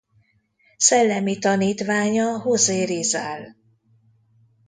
Szellemi 0.77 1.37
tanítványa 1.39 2.41
José 2.45 2.83
Rizal. 2.83 3.55